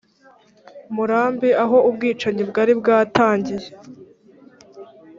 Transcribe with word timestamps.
murambi 0.95 1.49
aho 1.63 1.77
ubwicanyi 1.89 2.43
bwari 2.49 2.71
bwatangiye 2.79 3.67